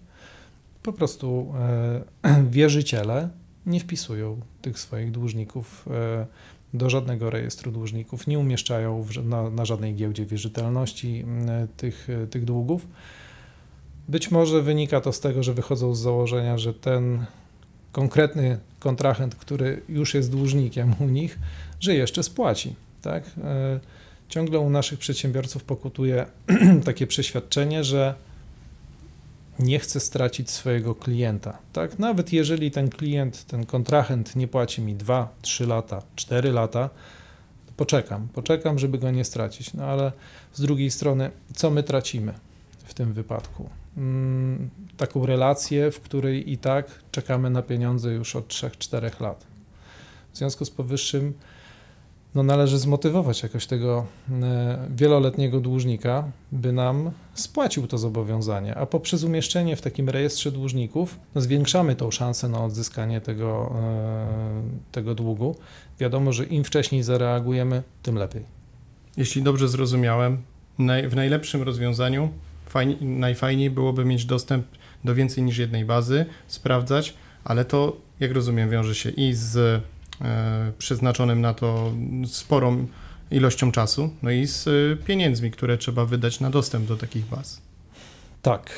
Po 0.83 0.93
prostu 0.93 1.55
e, 2.25 2.43
wierzyciele 2.57 3.29
nie 3.67 3.81
wpisują 3.81 4.41
tych 4.63 4.79
swoich 4.79 5.11
dłużników 5.11 5.89
e, 5.91 6.27
do 6.75 6.91
żadnego 6.91 7.31
rejestru 7.31 7.73
dłużników, 7.73 8.27
nie 8.27 8.39
umieszczają 8.39 9.07
na, 9.25 9.51
na 9.51 9.65
żadnej 9.65 9.95
giełdzie 9.95 10.27
wierzytelności 10.27 11.25
tych, 11.77 12.09
tych 12.31 12.45
długów. 12.45 12.87
Być 14.09 14.31
może 14.31 14.63
wynika 14.63 15.01
to 15.01 15.13
z 15.13 15.21
tego, 15.21 15.43
że 15.43 15.55
wychodzą 15.55 15.95
z 15.95 16.01
założenia, 16.01 16.59
że 16.59 16.75
ten 16.75 17.25
konkretny 17.93 18.59
kontrahent, 18.79 19.35
który 19.35 19.83
już 19.89 20.15
jest 20.15 20.31
dłużnikiem 20.31 20.95
u 21.01 21.05
nich, 21.05 21.39
że 21.81 21.95
jeszcze 21.95 22.23
spłaci. 22.23 22.75
Tak? 23.03 23.25
Ciągle 24.29 24.59
u 24.59 24.71
naszych 24.71 24.99
przedsiębiorców 24.99 25.65
pokutuje 25.65 26.27
takie 26.85 27.07
przeświadczenie, 27.07 27.85
że 27.85 28.15
nie 29.59 29.79
chce 29.79 30.01
stracić 30.01 30.51
swojego 30.51 30.95
klienta. 30.95 31.59
Tak? 31.73 31.99
Nawet 31.99 32.33
jeżeli 32.33 32.71
ten 32.71 32.89
klient, 32.89 33.45
ten 33.45 33.67
kontrahent 33.67 34.37
nie 34.37 34.49
płaci 34.49 34.83
mi 34.83 34.95
2, 34.95 35.29
3 35.43 35.67
lata, 35.67 36.03
4 36.17 36.53
lata, 36.53 36.91
poczekam, 37.77 38.29
poczekam, 38.29 38.79
żeby 38.79 38.99
go 38.99 39.11
nie 39.11 39.25
stracić. 39.25 39.75
No 39.75 39.85
ale 39.85 40.13
z 40.53 40.61
drugiej 40.61 40.91
strony, 40.91 41.31
co 41.55 41.71
my 41.71 41.83
tracimy 41.83 42.35
w 42.85 42.95
tym 42.95 43.13
wypadku? 43.13 43.71
Hmm, 43.95 44.71
taką 44.97 45.27
relację, 45.27 45.91
w 45.91 46.01
której 46.01 46.53
i 46.53 46.59
tak 46.59 46.87
czekamy 47.13 47.51
na 47.51 47.63
pieniądze 47.63 48.13
już 48.13 48.37
od 48.37 48.49
3-4 48.49 49.21
lat. 49.21 49.47
W 50.33 50.39
związku 50.39 50.65
z 50.65 50.71
powyższym, 50.71 51.35
no 52.37 52.43
należy 52.43 52.79
zmotywować 52.79 53.43
jakoś 53.43 53.67
tego 53.67 54.07
e, 54.43 54.89
wieloletniego 54.97 55.61
dłużnika, 55.61 56.25
by 56.53 56.73
nam 56.73 57.11
spłacił 57.35 57.87
to 57.87 57.99
zobowiązanie, 57.99 58.75
a 58.75 58.87
poprzez 58.87 59.23
umieszczenie 59.23 59.77
w 59.77 59.83
takim 59.83 60.09
rejestrze 60.09 60.53
dłużników 60.53 61.19
no 61.35 61.41
zwiększamy 61.41 61.95
tą 61.95 62.11
szansę 62.11 62.49
na 62.49 62.65
odzyskanie 62.65 63.21
tego, 63.21 63.73
e, 63.83 64.63
tego 64.93 65.15
długu. 65.15 65.57
Wiadomo, 65.99 66.33
że 66.33 66.45
im 66.45 66.65
wcześniej 66.65 67.03
zareagujemy, 67.03 67.83
tym 68.03 68.17
lepiej. 68.17 68.45
Jeśli 69.17 69.43
dobrze 69.43 69.69
zrozumiałem, 69.69 70.39
w 71.09 71.17
najlepszym 71.17 71.63
rozwiązaniu 71.63 72.29
fajnie, 72.67 72.97
najfajniej 73.01 73.71
byłoby 73.71 74.05
mieć 74.05 74.25
dostęp 74.25 74.67
do 75.05 75.15
więcej 75.15 75.45
niż 75.45 75.59
jednej 75.59 75.85
bazy, 75.85 76.27
sprawdzać, 76.47 77.15
ale 77.45 77.65
to, 77.65 77.97
jak 78.21 78.33
rozumiem, 78.33 78.71
wiąże 78.71 78.95
się 78.95 79.11
i 79.11 79.35
z 79.35 79.83
przeznaczonym 80.79 81.41
na 81.41 81.55
to 81.55 81.93
sporą 82.27 82.87
ilością 83.31 83.73
czasu, 83.73 84.11
no 84.23 84.31
i 84.31 84.47
z 84.47 84.69
e, 84.69 85.05
pieniędzmi, 85.05 85.51
które 85.51 85.79
trzeba 85.79 86.05
wydać 86.05 86.41
na 86.41 86.51
dostęp 86.51 86.87
do 86.87 86.97
takich 86.97 87.25
baz. 87.25 87.61
Tak, 88.43 88.71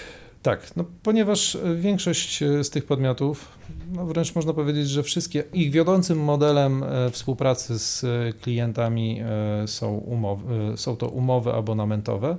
tak, 0.43 0.77
no, 0.77 0.85
ponieważ 1.03 1.59
większość 1.77 2.43
e, 2.43 2.65
z 2.65 2.71
tych 2.71 2.87
podmiotów, 2.87 3.49
no 3.93 4.07
wręcz 4.07 4.35
można 4.35 4.53
powiedzieć, 4.53 4.89
że 4.89 5.03
wszystkie, 5.03 5.45
ich 5.53 5.71
wiodącym 5.71 6.19
modelem 6.19 6.85
współpracy 7.13 7.79
z 7.79 8.05
klientami 8.41 9.21
są, 9.67 9.97
umowy, 9.97 10.73
są 10.77 10.97
to 10.97 11.09
umowy 11.09 11.53
abonamentowe. 11.53 12.37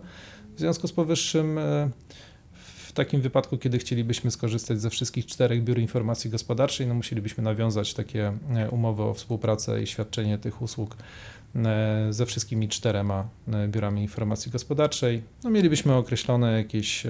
W 0.56 0.60
związku 0.60 0.88
z 0.88 0.92
powyższym 0.92 1.60
w 2.90 2.94
takim 2.94 3.22
wypadku, 3.22 3.58
kiedy 3.58 3.80
chcielibyśmy 3.80 4.32
skorzystać 4.32 4.82
ze 4.82 4.90
wszystkich 4.90 5.26
czterech 5.26 5.64
biur 5.64 5.80
informacji 5.80 6.30
gospodarczej, 6.30 6.88
no 6.88 6.94
musielibyśmy 6.94 7.44
nawiązać 7.44 7.94
takie 7.94 8.34
e, 8.56 8.70
umowy 8.70 9.04
o 9.04 9.14
współpracę 9.14 9.84
i 9.84 9.88
świadczenie 9.88 10.38
tych 10.38 10.62
usług 10.62 10.98
e, 11.56 12.08
ze 12.10 12.26
wszystkimi 12.26 12.68
czterema 12.70 13.28
e, 13.54 13.68
biurami 13.68 14.02
informacji 14.02 14.52
gospodarczej. 14.52 15.24
No, 15.44 15.50
mielibyśmy 15.50 15.94
określone 15.94 16.52
jakieś 16.52 17.04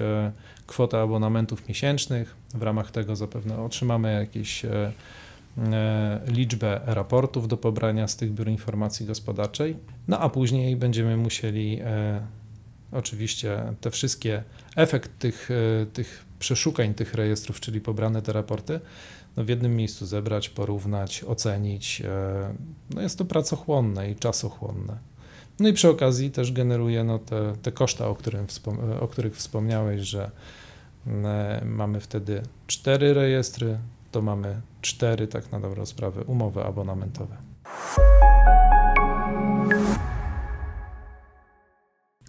kwoty 0.66 0.96
abonamentów 0.96 1.68
miesięcznych. 1.68 2.36
W 2.54 2.62
ramach 2.62 2.90
tego 2.90 3.16
zapewne 3.16 3.62
otrzymamy 3.62 4.12
jakieś 4.12 4.62
liczbę 6.26 6.80
raportów 6.86 7.48
do 7.48 7.56
pobrania 7.56 8.08
z 8.08 8.16
tych 8.16 8.32
biur 8.32 8.48
informacji 8.48 9.06
gospodarczej. 9.06 9.76
No 10.08 10.18
a 10.18 10.28
później 10.28 10.76
będziemy 10.76 11.16
musieli 11.16 11.80
oczywiście 12.92 13.74
te 13.80 13.90
wszystkie, 13.90 14.42
efekt 14.76 15.18
tych, 15.18 15.48
e, 15.82 15.86
tych 15.86 16.24
przeszukań 16.38 16.94
tych 16.94 17.14
rejestrów, 17.14 17.60
czyli 17.60 17.80
pobrane 17.80 18.22
te 18.22 18.32
raporty, 18.32 18.80
no 19.36 19.44
w 19.44 19.48
jednym 19.48 19.76
miejscu 19.76 20.06
zebrać, 20.06 20.48
porównać, 20.48 21.24
ocenić. 21.24 22.00
E, 22.00 22.54
no 22.90 23.02
jest 23.02 23.18
to 23.18 23.24
pracochłonne 23.24 24.10
i 24.10 24.16
czasochłonne. 24.16 24.98
No 25.60 25.68
i 25.68 25.72
przy 25.72 25.88
okazji 25.88 26.30
też 26.30 26.52
generuje 26.52 27.04
no 27.04 27.18
te, 27.18 27.52
te 27.62 27.72
koszta, 27.72 28.08
o, 28.08 28.14
którym 28.14 28.46
o 29.00 29.08
których 29.08 29.36
wspomniałeś, 29.36 30.00
że 30.00 30.30
e, 31.06 31.62
mamy 31.64 32.00
wtedy 32.00 32.42
cztery 32.66 33.14
rejestry, 33.14 33.78
to 34.12 34.22
mamy 34.22 34.60
cztery, 34.82 35.26
tak 35.26 35.52
na 35.52 35.60
dobrą 35.60 35.86
sprawę, 35.86 36.24
umowy 36.24 36.64
abonamentowe. 36.64 37.36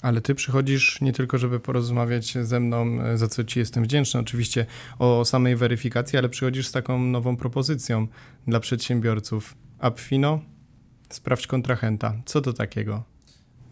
Ale 0.01 0.21
ty 0.21 0.35
przychodzisz 0.35 1.01
nie 1.01 1.13
tylko, 1.13 1.37
żeby 1.37 1.59
porozmawiać 1.59 2.37
ze 2.41 2.59
mną, 2.59 2.85
za 3.15 3.27
co 3.27 3.43
ci 3.43 3.59
jestem 3.59 3.83
wdzięczny, 3.83 4.19
oczywiście 4.19 4.65
o 4.99 5.25
samej 5.25 5.55
weryfikacji, 5.55 6.19
ale 6.19 6.29
przychodzisz 6.29 6.67
z 6.67 6.71
taką 6.71 6.99
nową 6.99 7.37
propozycją 7.37 8.07
dla 8.47 8.59
przedsiębiorców. 8.59 9.55
Appfino, 9.79 10.39
sprawdź 11.09 11.47
kontrahenta. 11.47 12.13
Co 12.25 12.41
to 12.41 12.53
takiego? 12.53 13.03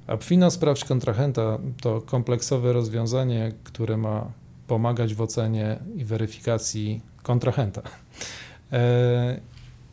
Appfino, 0.07 0.51
sprawdź 0.51 0.85
kontrahenta 0.85 1.57
to 1.81 2.01
kompleksowe 2.01 2.73
rozwiązanie, 2.73 3.51
które 3.63 3.97
ma 3.97 4.31
pomagać 4.67 5.15
w 5.15 5.21
ocenie 5.21 5.79
i 5.95 6.05
weryfikacji 6.05 7.01
kontrahenta. 7.23 7.81
E, 8.71 9.39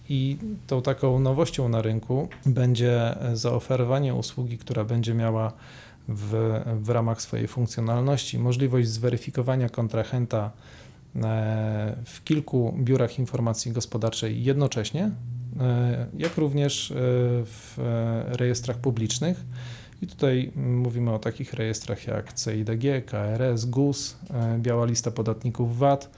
I 0.09 0.39
tą 0.67 0.83
taką 0.83 1.19
nowością 1.19 1.69
na 1.69 1.83
rynku 1.83 2.29
będzie 2.47 3.15
zaoferowanie 3.35 4.15
usługi, 4.15 4.59
która 4.59 4.85
będzie 4.85 5.15
miała 5.15 5.53
w, 6.09 6.61
w 6.83 6.89
ramach 6.89 7.23
swojej 7.23 7.49
funkcjonalności 7.49 8.39
możliwość 8.39 8.89
zweryfikowania 8.89 9.69
kontrahenta 9.69 10.51
e, 11.17 11.97
w 12.05 12.25
kilku 12.25 12.75
biurach 12.79 13.19
informacji 13.19 13.73
gospodarczej 13.73 14.45
jednocześnie, 14.45 15.11
e, 15.61 16.07
jak 16.19 16.37
również 16.37 16.91
e, 16.91 16.95
w 17.45 17.75
rejestrach 18.27 18.79
publicznych. 18.79 19.45
I 20.03 20.07
tutaj 20.07 20.53
mówimy 20.57 21.15
o 21.15 21.19
takich 21.19 21.53
rejestrach 21.53 22.07
jak 22.07 22.33
CIDG, 22.33 23.07
KRS, 23.07 23.65
GUS, 23.65 24.17
Biała 24.59 24.87
Lista 24.87 25.11
Podatników 25.11 25.79
VAT 25.79 26.11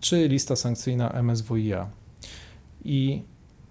czy 0.00 0.28
lista 0.28 0.56
sankcyjna 0.56 1.22
MSWiA. 1.22 1.90
I 2.84 3.22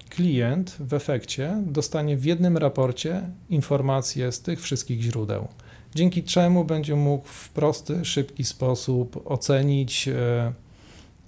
klient 0.09 0.75
w 0.79 0.93
efekcie 0.93 1.63
dostanie 1.65 2.17
w 2.17 2.25
jednym 2.25 2.57
raporcie 2.57 3.29
informacje 3.49 4.31
z 4.31 4.41
tych 4.41 4.61
wszystkich 4.61 5.01
źródeł 5.01 5.47
dzięki 5.95 6.23
czemu 6.23 6.65
będzie 6.65 6.95
mógł 6.95 7.27
w 7.27 7.49
prosty, 7.49 8.05
szybki 8.05 8.43
sposób 8.43 9.21
ocenić 9.25 10.07
e, 10.07 10.53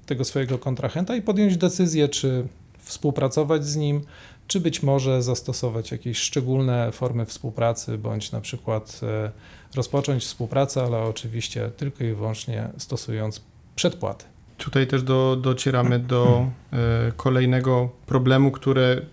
tego 0.06 0.24
swojego 0.24 0.58
kontrahenta 0.58 1.16
i 1.16 1.22
podjąć 1.22 1.58
decyzję, 1.58 2.10
czy 2.10 2.48
współpracować 2.80 3.66
z 3.66 3.76
nim, 3.76 4.02
czy 4.48 4.60
być 4.60 4.84
może 4.84 5.24
zastosować 5.24 5.92
jakieś 5.92 6.18
szczególne 6.18 6.92
formy 6.92 7.26
współpracy, 7.26 7.98
bądź 7.98 8.32
na 8.32 8.42
przykład 8.42 9.00
e, 9.04 9.32
rozpocząć 9.76 10.24
współpracę, 10.24 10.84
ale 10.84 11.00
oczywiście 11.00 11.72
tylko 11.78 12.04
i 12.04 12.14
wyłącznie 12.14 12.70
stosując 12.78 13.42
przedpłaty. 13.76 14.26
Tutaj 14.58 14.88
też 14.88 15.04
do, 15.04 15.36
docieramy 15.42 16.00
do 16.00 16.50
e, 16.74 16.78
kolejnego 17.18 17.90
problemu, 18.06 18.52
który 18.52 19.06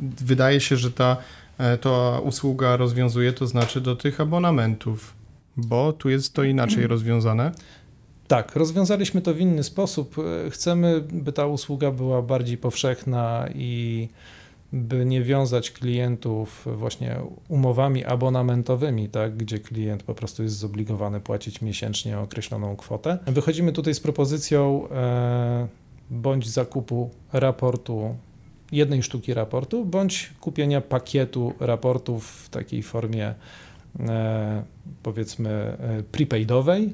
wydaje 0.00 0.60
się, 0.60 0.76
że 0.76 0.90
ta 0.90 1.16
to 1.80 2.22
usługa 2.24 2.76
rozwiązuje, 2.76 3.32
to 3.32 3.46
znaczy 3.46 3.80
do 3.80 3.96
tych 3.96 4.20
abonamentów, 4.20 5.14
bo 5.56 5.92
tu 5.92 6.08
jest 6.08 6.34
to 6.34 6.44
inaczej 6.44 6.86
rozwiązane. 6.86 7.52
Tak, 8.28 8.56
rozwiązaliśmy 8.56 9.20
to 9.20 9.34
w 9.34 9.40
inny 9.40 9.62
sposób. 9.62 10.16
Chcemy, 10.50 11.00
by 11.12 11.32
ta 11.32 11.46
usługa 11.46 11.90
była 11.90 12.22
bardziej 12.22 12.58
powszechna 12.58 13.48
i 13.54 14.08
by 14.72 15.06
nie 15.06 15.22
wiązać 15.22 15.70
klientów 15.70 16.66
właśnie 16.76 17.16
umowami 17.48 18.04
abonamentowymi, 18.04 19.08
tak, 19.08 19.36
gdzie 19.36 19.58
klient 19.58 20.02
po 20.02 20.14
prostu 20.14 20.42
jest 20.42 20.56
zobligowany 20.56 21.20
płacić 21.20 21.62
miesięcznie 21.62 22.18
określoną 22.18 22.76
kwotę. 22.76 23.18
Wychodzimy 23.26 23.72
tutaj 23.72 23.94
z 23.94 24.00
propozycją 24.00 24.88
e, 24.90 25.68
bądź 26.10 26.48
zakupu 26.48 27.10
raportu 27.32 28.14
jednej 28.72 29.02
sztuki 29.02 29.34
raportu, 29.34 29.84
bądź 29.84 30.30
kupienia 30.40 30.80
pakietu 30.80 31.54
raportów 31.60 32.26
w 32.26 32.48
takiej 32.48 32.82
formie 32.82 33.34
e, 34.00 34.62
powiedzmy 35.02 35.50
e, 35.50 36.02
prepaidowej, 36.02 36.92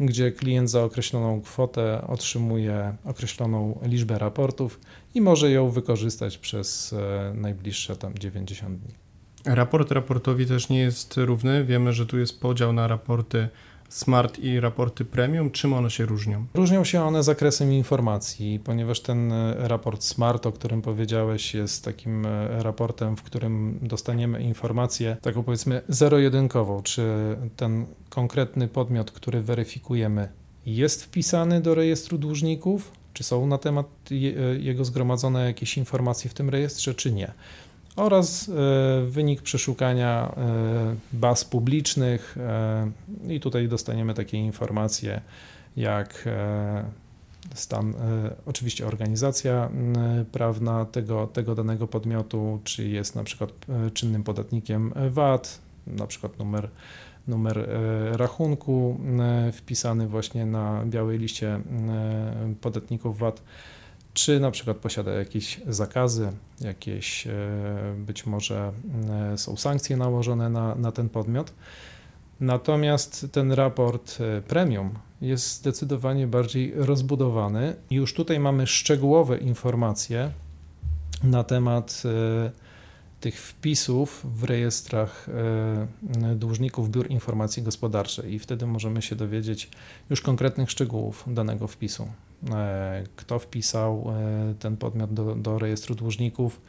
gdzie 0.00 0.32
klient 0.32 0.70
za 0.70 0.84
określoną 0.84 1.40
kwotę 1.40 2.06
otrzymuje 2.06 2.96
określoną 3.04 3.78
liczbę 3.82 4.18
raportów 4.18 4.80
i 5.14 5.20
może 5.20 5.50
ją 5.50 5.70
wykorzystać 5.70 6.38
przez 6.38 6.92
e, 6.92 7.32
najbliższe 7.34 7.96
tam 7.96 8.18
90 8.18 8.78
dni. 8.78 8.94
Raport 9.44 9.92
raportowi 9.92 10.46
też 10.46 10.68
nie 10.68 10.78
jest 10.78 11.16
równy. 11.16 11.64
Wiemy, 11.64 11.92
że 11.92 12.06
tu 12.06 12.18
jest 12.18 12.40
podział 12.40 12.72
na 12.72 12.88
raporty 12.88 13.48
Smart 13.88 14.38
i 14.38 14.60
raporty 14.60 15.04
Premium. 15.04 15.50
Czym 15.50 15.72
one 15.72 15.90
się 15.90 16.06
różnią? 16.06 16.46
Różnią 16.54 16.84
się 16.84 17.02
one 17.02 17.22
zakresem 17.22 17.72
informacji, 17.72 18.60
ponieważ 18.64 19.00
ten 19.00 19.32
e, 19.32 19.68
raport 19.68 20.04
Smart, 20.04 20.46
o 20.46 20.52
którym 20.52 20.82
powiedziałeś, 20.82 21.54
jest 21.54 21.84
takim 21.84 22.26
e, 22.26 22.62
raportem, 22.62 23.16
w 23.16 23.22
którym 23.22 23.78
dostaniemy 23.82 24.42
informację 24.42 25.16
taką 25.22 25.42
powiedzmy 25.42 25.82
zero-jedynkową, 25.88 26.82
czy 26.82 27.36
ten 27.56 27.86
konkretny 28.08 28.68
podmiot, 28.68 29.10
który 29.10 29.42
weryfikujemy, 29.42 30.28
jest 30.66 31.04
wpisany 31.04 31.60
do 31.60 31.74
rejestru 31.74 32.18
dłużników, 32.18 32.92
czy 33.12 33.24
są 33.24 33.46
na 33.46 33.58
temat 33.58 33.86
jego 34.58 34.84
zgromadzone 34.84 35.46
jakieś 35.46 35.78
informacje 35.78 36.30
w 36.30 36.34
tym 36.34 36.50
rejestrze, 36.50 36.94
czy 36.94 37.12
nie 37.12 37.32
oraz 37.96 38.48
e, 38.48 38.52
wynik 39.06 39.42
przeszukania 39.42 40.34
e, 40.36 40.96
baz 41.12 41.44
publicznych. 41.44 42.36
E, 42.40 42.90
i 43.28 43.40
tutaj 43.40 43.68
dostaniemy 43.68 44.14
takie 44.14 44.38
informacje 44.38 45.20
jak 45.76 46.28
stan, 47.54 47.94
oczywiście 48.46 48.86
organizacja 48.86 49.70
prawna 50.32 50.84
tego, 50.84 51.26
tego 51.26 51.54
danego 51.54 51.86
podmiotu, 51.86 52.60
czy 52.64 52.88
jest 52.88 53.14
na 53.14 53.24
przykład 53.24 53.50
czynnym 53.94 54.22
podatnikiem 54.22 54.92
VAT, 55.10 55.60
na 55.86 56.06
przykład 56.06 56.38
numer, 56.38 56.68
numer 57.28 57.68
rachunku 58.12 59.00
wpisany 59.52 60.08
właśnie 60.08 60.46
na 60.46 60.84
białej 60.86 61.18
liście 61.18 61.60
podatników 62.60 63.18
VAT 63.18 63.42
czy 64.16 64.40
na 64.40 64.50
przykład 64.50 64.76
posiada 64.76 65.12
jakieś 65.12 65.60
zakazy, 65.68 66.32
jakieś 66.60 67.26
e, 67.26 67.32
być 67.98 68.26
może 68.26 68.72
e, 69.32 69.38
są 69.38 69.56
sankcje 69.56 69.96
nałożone 69.96 70.48
na, 70.48 70.74
na 70.74 70.92
ten 70.92 71.08
podmiot. 71.08 71.52
Natomiast 72.40 73.26
ten 73.32 73.52
raport 73.52 74.18
e, 74.20 74.42
premium 74.42 74.94
jest 75.20 75.54
zdecydowanie 75.54 76.26
bardziej 76.26 76.72
rozbudowany. 76.76 77.76
Już 77.90 78.14
tutaj 78.14 78.40
mamy 78.40 78.66
szczegółowe 78.66 79.38
informacje 79.38 80.30
na 81.22 81.44
temat 81.44 82.02
tych 83.20 83.40
wpisów 83.40 84.26
w 84.34 84.44
rejestrach 84.44 85.28
dłużników 86.36 86.90
biur 86.90 87.10
informacji 87.10 87.62
gospodarczej 87.62 88.32
i 88.32 88.38
wtedy 88.38 88.66
możemy 88.66 89.02
się 89.02 89.16
dowiedzieć 89.16 89.70
już 90.10 90.20
konkretnych 90.20 90.70
szczegółów 90.70 91.24
danego 91.26 91.66
wpisu. 91.68 92.08
E, 92.52 93.04
kto 93.16 93.38
wpisał 93.38 94.04
e, 94.10 94.54
ten 94.58 94.76
podmiot 94.76 95.14
do, 95.14 95.34
do 95.34 95.58
rejestru 95.58 95.94
dłużników, 95.94 96.60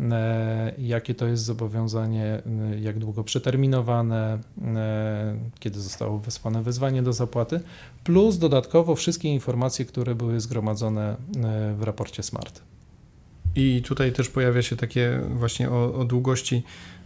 e, 0.00 0.74
jakie 0.78 1.14
to 1.14 1.26
jest 1.26 1.44
zobowiązanie, 1.44 2.42
jak 2.80 2.98
długo 2.98 3.24
przeterminowane, 3.24 4.38
kiedy 5.60 5.80
zostało 5.80 6.18
wysłane 6.18 6.62
wezwanie 6.62 7.02
do 7.02 7.12
zapłaty, 7.12 7.60
plus 8.04 8.38
dodatkowo 8.38 8.94
wszystkie 8.94 9.28
informacje, 9.28 9.84
które 9.84 10.14
były 10.14 10.40
zgromadzone 10.40 11.16
w 11.76 11.82
raporcie 11.82 12.22
SMART. 12.22 12.62
I 13.56 13.82
tutaj 13.82 14.12
też 14.12 14.28
pojawia 14.28 14.62
się 14.62 14.76
takie 14.76 15.20
właśnie 15.34 15.70
o, 15.70 15.94
o 15.94 16.04
długości 16.04 16.62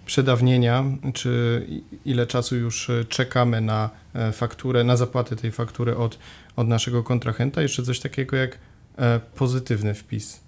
przedawnienia, 0.06 0.84
czy 1.14 1.66
ile 2.04 2.26
czasu 2.26 2.56
już 2.56 2.90
czekamy 3.08 3.60
na 3.60 3.90
fakturę, 4.32 4.84
na 4.84 4.96
zapłatę 4.96 5.36
tej 5.36 5.52
faktury 5.52 5.96
od 5.96 6.18
od 6.56 6.68
naszego 6.68 7.02
kontrahenta. 7.02 7.62
Jeszcze 7.62 7.82
coś 7.82 8.00
takiego 8.00 8.36
jak 8.36 8.58
e, 8.98 9.20
pozytywny 9.34 9.94
wpis. 9.94 10.40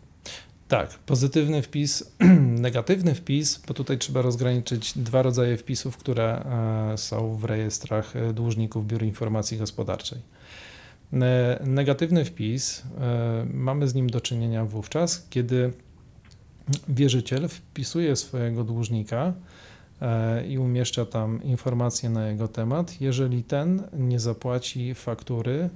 Tak, 0.68 0.90
pozytywny 0.90 1.62
wpis, 1.62 2.12
negatywny 2.66 3.14
wpis, 3.14 3.62
bo 3.68 3.74
tutaj 3.74 3.98
trzeba 3.98 4.22
rozgraniczyć 4.22 4.98
dwa 4.98 5.22
rodzaje 5.22 5.56
wpisów, 5.56 5.96
które 5.96 6.44
e, 6.92 6.98
są 6.98 7.36
w 7.36 7.44
rejestrach 7.44 8.16
e, 8.16 8.32
dłużników 8.32 8.86
Biur 8.86 9.02
Informacji 9.02 9.58
Gospodarczej. 9.58 10.18
Negatywny 11.60 12.24
wpis, 12.24 12.82
mamy 13.52 13.88
z 13.88 13.94
nim 13.94 14.10
do 14.10 14.20
czynienia 14.20 14.64
wówczas, 14.64 15.26
kiedy 15.30 15.72
wierzyciel 16.88 17.48
wpisuje 17.48 18.16
swojego 18.16 18.64
dłużnika 18.64 19.32
i 20.48 20.58
umieszcza 20.58 21.06
tam 21.06 21.42
informacje 21.42 22.10
na 22.10 22.28
jego 22.28 22.48
temat, 22.48 23.00
jeżeli 23.00 23.42
ten 23.42 23.82
nie 23.92 24.20
zapłaci 24.20 24.94
faktury 24.94 25.70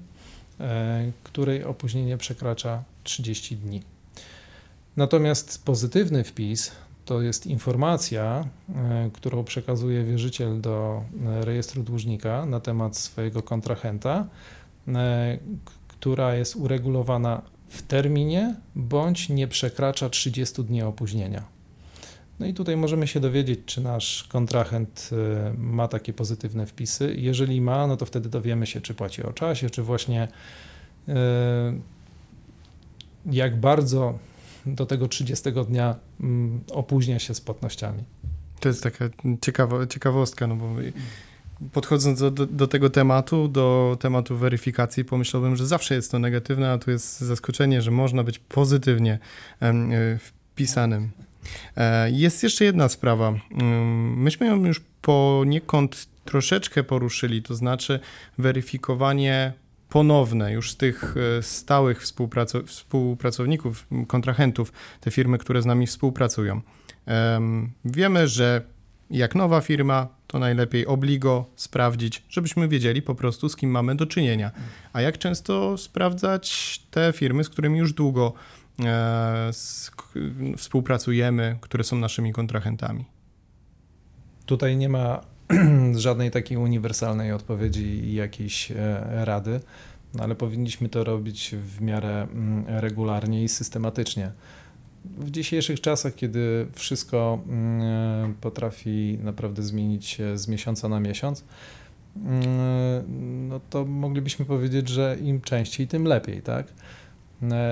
E, 0.60 1.12
której 1.22 1.64
opóźnienie 1.64 2.16
przekracza 2.16 2.82
30 3.04 3.56
dni. 3.56 3.82
Natomiast 4.96 5.64
pozytywny 5.64 6.24
wpis 6.24 6.72
to 7.04 7.22
jest 7.22 7.46
informacja, 7.46 8.44
e, 8.74 9.10
którą 9.12 9.44
przekazuje 9.44 10.04
wierzyciel 10.04 10.60
do 10.60 11.04
e, 11.26 11.44
rejestru 11.44 11.82
dłużnika 11.82 12.46
na 12.46 12.60
temat 12.60 12.96
swojego 12.96 13.42
kontrahenta, 13.42 14.26
która 15.88 16.34
jest 16.34 16.56
uregulowana 16.56 17.42
w 17.70 17.82
terminie 17.82 18.54
bądź 18.76 19.28
nie 19.28 19.48
przekracza 19.48 20.10
30 20.10 20.64
dni 20.64 20.82
opóźnienia. 20.82 21.44
No 22.38 22.46
i 22.46 22.54
tutaj 22.54 22.76
możemy 22.76 23.06
się 23.06 23.20
dowiedzieć, 23.20 23.60
czy 23.66 23.80
nasz 23.80 24.24
kontrahent 24.24 25.10
y, 25.12 25.58
ma 25.58 25.88
takie 25.88 26.12
pozytywne 26.12 26.66
wpisy. 26.66 27.14
Jeżeli 27.16 27.60
ma, 27.60 27.86
no 27.86 27.96
to 27.96 28.06
wtedy 28.06 28.28
dowiemy 28.28 28.66
się, 28.66 28.80
czy 28.80 28.94
płaci 28.94 29.22
o 29.22 29.32
czasie, 29.32 29.70
czy 29.70 29.82
właśnie 29.82 30.28
y, 31.08 31.12
jak 33.26 33.60
bardzo 33.60 34.18
do 34.66 34.86
tego 34.86 35.08
30 35.08 35.52
dnia 35.68 35.96
mm, 36.20 36.60
opóźnia 36.72 37.18
się 37.18 37.34
z 37.34 37.40
płatnościami. 37.40 38.04
To 38.60 38.68
jest 38.68 38.82
taka 38.82 39.04
ciekawa, 39.40 39.86
ciekawostka, 39.86 40.46
no 40.46 40.56
bo 40.56 40.66
podchodząc 41.72 42.20
do, 42.20 42.30
do, 42.30 42.46
do, 42.46 42.66
tego 42.66 42.90
tematu, 42.90 43.48
do 43.48 43.96
tematu 44.00 44.36
weryfikacji, 44.36 45.04
pomyślałbym, 45.04 45.56
że 45.56 45.66
zawsze 45.66 45.94
jest 45.94 46.10
to 46.10 46.18
negatywne, 46.18 46.72
a 46.72 46.78
tu 46.78 46.90
jest 46.90 47.20
zaskoczenie, 47.20 47.82
że 47.82 47.90
można 47.90 48.24
być 48.24 48.38
pozytywnie 48.38 49.18
y, 49.62 50.18
wpisanym. 50.18 51.10
E, 51.76 52.10
jest 52.10 52.42
jeszcze 52.42 52.64
jedna 52.64 52.88
sprawa. 52.88 53.34
Mm, 53.52 54.22
myśmy 54.22 54.46
ją 54.46 54.64
już 54.64 54.80
poniekąd 55.02 56.06
troszeczkę 56.24 56.84
poruszyli, 56.84 57.42
to 57.42 57.54
znaczy 57.54 58.00
weryfikowanie 58.38 59.52
ponowne 59.88 60.52
już 60.52 60.74
tych 60.74 61.14
e, 61.38 61.42
stałych 61.42 62.02
współpracowników, 62.66 63.86
kontrahentów, 64.06 64.72
te 65.00 65.10
firmy, 65.10 65.38
które 65.38 65.62
z 65.62 65.66
nami 65.66 65.86
współpracują. 65.86 66.60
Wiemy, 67.84 68.28
że 68.28 68.62
jak 69.10 69.34
nowa 69.34 69.60
firma, 69.60 70.08
to 70.26 70.38
najlepiej 70.38 70.86
obligo 70.86 71.46
sprawdzić, 71.56 72.22
żebyśmy 72.28 72.68
wiedzieli 72.68 73.02
po 73.02 73.14
prostu, 73.14 73.48
z 73.48 73.56
kim 73.56 73.70
mamy 73.70 73.96
do 73.96 74.06
czynienia. 74.06 74.50
A 74.92 75.00
jak 75.00 75.18
często 75.18 75.78
sprawdzać 75.78 76.78
te 76.90 77.12
firmy, 77.12 77.44
z 77.44 77.48
którymi 77.48 77.78
już 77.78 77.92
długo 77.92 78.34
E, 78.84 79.50
współpracujemy, 80.56 81.58
które 81.60 81.84
są 81.84 81.96
naszymi 81.96 82.32
kontrahentami. 82.32 83.04
Tutaj 84.46 84.76
nie 84.76 84.88
ma 84.88 85.20
żadnej 85.96 86.30
takiej 86.30 86.56
uniwersalnej 86.56 87.32
odpowiedzi 87.32 87.84
i 87.84 88.14
jakiejś 88.14 88.70
e, 88.70 88.74
rady, 89.24 89.60
no 90.14 90.22
ale 90.24 90.34
powinniśmy 90.34 90.88
to 90.88 91.04
robić 91.04 91.54
w 91.58 91.80
miarę 91.80 92.22
mm, 92.22 92.64
regularnie 92.68 93.44
i 93.44 93.48
systematycznie. 93.48 94.32
W 95.04 95.30
dzisiejszych 95.30 95.80
czasach, 95.80 96.14
kiedy 96.14 96.66
wszystko 96.72 97.38
mm, 97.48 98.34
potrafi 98.34 99.18
naprawdę 99.22 99.62
zmienić 99.62 100.06
się 100.06 100.38
z 100.38 100.48
miesiąca 100.48 100.88
na 100.88 101.00
miesiąc, 101.00 101.44
mm, 102.16 103.48
no 103.48 103.60
to 103.70 103.84
moglibyśmy 103.84 104.44
powiedzieć, 104.44 104.88
że 104.88 105.16
im 105.22 105.40
częściej, 105.40 105.88
tym 105.88 106.04
lepiej, 106.04 106.42
tak? 106.42 106.66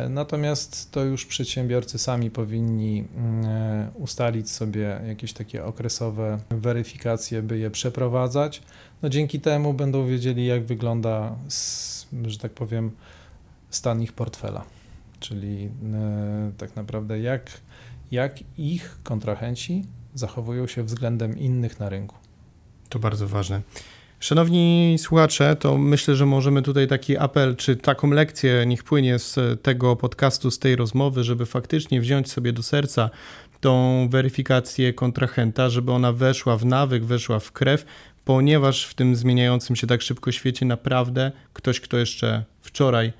Natomiast 0.08 0.90
to 0.92 1.04
już 1.04 1.26
przedsiębiorcy 1.26 1.98
sami 1.98 2.30
powinni 2.30 3.04
ustalić 3.94 4.50
sobie 4.50 5.00
jakieś 5.06 5.32
takie 5.32 5.64
okresowe 5.64 6.38
weryfikacje, 6.50 7.42
by 7.42 7.58
je 7.58 7.70
przeprowadzać. 7.70 8.62
No 9.02 9.08
dzięki 9.08 9.40
temu 9.40 9.74
będą 9.74 10.06
wiedzieli, 10.06 10.46
jak 10.46 10.64
wygląda, 10.64 11.36
że 12.26 12.38
tak 12.38 12.52
powiem, 12.52 12.90
stan 13.70 14.02
ich 14.02 14.12
portfela. 14.12 14.77
Czyli 15.20 15.70
tak 16.58 16.76
naprawdę 16.76 17.20
jak, 17.20 17.50
jak 18.10 18.38
ich 18.58 18.98
kontrahenci 19.02 19.84
zachowują 20.14 20.66
się 20.66 20.82
względem 20.82 21.38
innych 21.38 21.80
na 21.80 21.88
rynku. 21.88 22.16
To 22.88 22.98
bardzo 22.98 23.28
ważne. 23.28 23.62
Szanowni 24.20 24.96
słuchacze, 24.98 25.56
to 25.56 25.78
myślę, 25.78 26.16
że 26.16 26.26
możemy 26.26 26.62
tutaj 26.62 26.86
taki 26.86 27.18
apel, 27.18 27.56
czy 27.56 27.76
taką 27.76 28.10
lekcję 28.10 28.66
niech 28.66 28.84
płynie 28.84 29.18
z 29.18 29.62
tego 29.62 29.96
podcastu, 29.96 30.50
z 30.50 30.58
tej 30.58 30.76
rozmowy, 30.76 31.24
żeby 31.24 31.46
faktycznie 31.46 32.00
wziąć 32.00 32.32
sobie 32.32 32.52
do 32.52 32.62
serca 32.62 33.10
tą 33.60 34.08
weryfikację 34.10 34.92
kontrahenta, 34.92 35.68
żeby 35.68 35.92
ona 35.92 36.12
weszła 36.12 36.56
w 36.56 36.64
nawyk, 36.64 37.04
weszła 37.04 37.38
w 37.38 37.52
krew, 37.52 37.84
ponieważ 38.24 38.86
w 38.86 38.94
tym 38.94 39.16
zmieniającym 39.16 39.76
się 39.76 39.86
tak 39.86 40.02
szybko 40.02 40.32
świecie 40.32 40.66
naprawdę 40.66 41.32
ktoś, 41.52 41.80
kto 41.80 41.96
jeszcze 41.96 42.44
wczoraj 42.60 43.12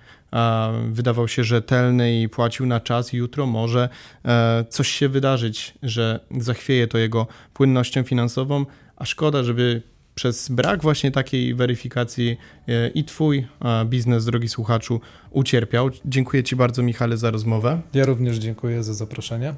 wydawał 0.90 1.28
się 1.28 1.44
rzetelny 1.44 2.20
i 2.20 2.28
płacił 2.28 2.66
na 2.66 2.80
czas, 2.80 3.12
jutro 3.12 3.46
może 3.46 3.88
e, 4.24 4.64
coś 4.68 4.88
się 4.88 5.08
wydarzyć, 5.08 5.74
że 5.82 6.20
zachwieje 6.38 6.86
to 6.86 6.98
jego 6.98 7.26
płynnością 7.54 8.02
finansową, 8.02 8.66
a 8.96 9.04
szkoda, 9.04 9.42
żeby 9.42 9.82
przez 10.14 10.48
brak 10.48 10.82
właśnie 10.82 11.10
takiej 11.10 11.54
weryfikacji 11.54 12.36
e, 12.68 12.88
i 12.88 13.04
Twój 13.04 13.46
biznes, 13.84 14.24
drogi 14.24 14.48
słuchaczu, 14.48 15.00
ucierpiał. 15.30 15.90
Dziękuję 16.04 16.42
Ci 16.42 16.56
bardzo, 16.56 16.82
Michale, 16.82 17.16
za 17.16 17.30
rozmowę. 17.30 17.80
Ja 17.94 18.04
również 18.04 18.36
dziękuję 18.36 18.82
za 18.82 18.94
zaproszenie. 18.94 19.54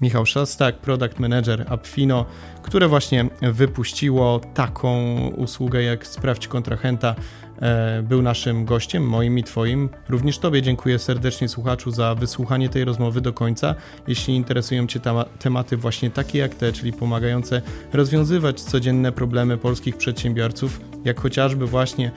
Michał 0.00 0.26
Szostak, 0.26 0.78
product 0.78 1.18
manager 1.18 1.66
Appfino, 1.68 2.26
które 2.62 2.88
właśnie 2.88 3.28
wypuściło 3.42 4.40
taką 4.54 5.18
usługę 5.28 5.82
jak 5.82 6.06
Sprawdź 6.06 6.48
kontrahenta. 6.48 7.14
E, 7.62 8.02
był 8.02 8.22
naszym 8.22 8.64
gościem, 8.64 9.08
moim 9.08 9.38
i 9.38 9.44
Twoim. 9.44 9.88
Również 10.08 10.38
Tobie 10.38 10.62
dziękuję 10.62 10.98
serdecznie, 10.98 11.48
słuchaczu, 11.48 11.90
za 11.90 12.14
wysłuchanie 12.14 12.68
tej 12.68 12.84
rozmowy 12.84 13.20
do 13.20 13.32
końca. 13.32 13.74
Jeśli 14.06 14.36
interesują 14.36 14.86
Cię 14.86 15.00
tematy 15.38 15.76
właśnie 15.76 16.10
takie 16.10 16.38
jak 16.38 16.54
te, 16.54 16.72
czyli 16.72 16.92
pomagające 16.92 17.62
rozwiązywać 17.92 18.60
codzienne 18.60 19.12
problemy 19.12 19.58
polskich 19.58 19.96
przedsiębiorców, 19.96 20.80
jak 21.04 21.20
chociażby 21.20 21.66
właśnie 21.66 22.10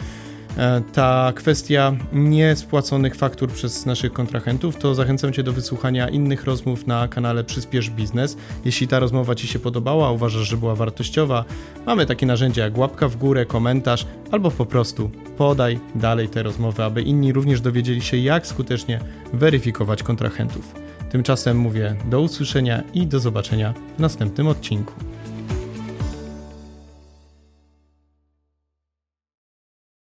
ta 0.94 1.34
kwestia 1.36 1.94
niespłaconych 2.14 3.16
faktur 3.16 3.52
przez 3.52 3.86
naszych 3.86 4.14
kontrahentów, 4.14 4.78
to 4.78 4.96
zachęcam 4.96 5.34
Cię 5.34 5.44
do 5.44 5.54
wysłuchania 5.54 6.10
innych 6.10 6.44
rozmów 6.44 6.88
na 6.88 7.08
kanale 7.08 7.44
Przyspiesz 7.44 7.90
Biznes. 7.90 8.38
Jeśli 8.66 8.88
ta 8.88 9.00
rozmowa 9.00 9.36
Ci 9.36 9.48
się 9.48 9.60
podobała, 9.60 10.12
uważasz, 10.12 10.50
że 10.50 10.58
była 10.58 10.76
wartościowa, 10.76 11.46
mamy 11.86 12.06
takie 12.06 12.26
narzędzia 12.26 12.64
jak 12.64 12.78
łapka 12.78 13.08
w 13.08 13.16
górę, 13.16 13.46
komentarz 13.46 14.08
albo 14.32 14.52
po 14.52 14.66
prostu 14.66 15.12
podaj 15.38 15.80
dalej 15.96 16.30
te 16.30 16.44
rozmowy, 16.44 16.84
aby 16.84 17.02
inni 17.02 17.34
również 17.34 17.62
dowiedzieli 17.62 18.02
się, 18.02 18.18
jak 18.18 18.48
skutecznie 18.48 19.00
weryfikować 19.34 20.04
kontrahentów. 20.04 20.76
Tymczasem 21.10 21.58
mówię 21.58 21.96
do 22.10 22.22
usłyszenia 22.22 22.84
i 22.94 23.08
do 23.08 23.20
zobaczenia 23.20 23.74
w 23.98 24.00
następnym 24.00 24.48
odcinku. 24.48 24.94